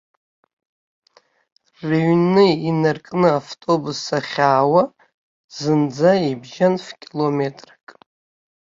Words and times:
Рыҩны 1.87 2.45
инаркны 2.69 3.29
автобус 3.39 4.01
ахьаауазынӡа 4.17 6.11
ибжьан 6.29 6.75
ф-километрак. 6.85 7.85